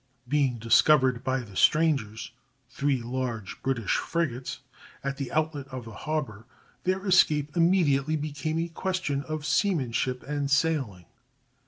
[0.27, 6.47] Being discovered by the strangers—three large British frigates—at the outlet of the harbor,
[6.85, 11.05] their escape immediately became a question of seamanship and sailing.